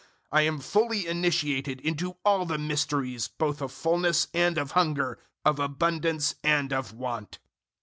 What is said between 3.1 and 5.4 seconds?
both of fulness and of hunger,